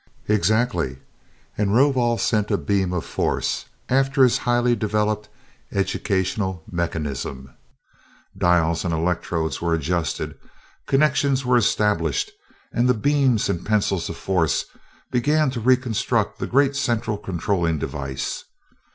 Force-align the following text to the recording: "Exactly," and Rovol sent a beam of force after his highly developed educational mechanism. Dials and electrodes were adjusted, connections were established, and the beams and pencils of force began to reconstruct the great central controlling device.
"Exactly," 0.27 0.97
and 1.59 1.75
Rovol 1.75 2.17
sent 2.17 2.49
a 2.49 2.57
beam 2.57 2.91
of 2.91 3.05
force 3.05 3.65
after 3.87 4.23
his 4.23 4.39
highly 4.39 4.75
developed 4.75 5.29
educational 5.71 6.63
mechanism. 6.71 7.53
Dials 8.35 8.83
and 8.83 8.95
electrodes 8.95 9.61
were 9.61 9.75
adjusted, 9.75 10.39
connections 10.87 11.45
were 11.45 11.55
established, 11.57 12.31
and 12.73 12.89
the 12.89 12.95
beams 12.95 13.47
and 13.47 13.63
pencils 13.63 14.09
of 14.09 14.17
force 14.17 14.65
began 15.11 15.51
to 15.51 15.59
reconstruct 15.59 16.39
the 16.39 16.47
great 16.47 16.75
central 16.75 17.19
controlling 17.19 17.77
device. 17.77 18.45